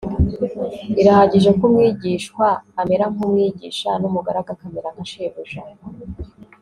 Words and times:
birahagije 0.95 1.49
ko 1.57 1.63
umwigishwa 1.69 2.45
amera 2.81 3.05
nk'umwigisha, 3.13 3.89
n'umugaragu 4.01 4.49
akamera 4.55 4.87
nka 4.93 5.05
shebuja 5.11 5.61